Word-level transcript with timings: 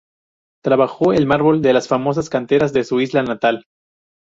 Trabajó 0.63 1.13
el 1.13 1.27
mármol 1.27 1.61
de 1.61 1.73
las 1.73 1.87
famosas 1.87 2.27
canteras 2.27 2.73
de 2.73 2.83
su 2.83 3.01
isla 3.01 3.21
natal. 3.21 3.67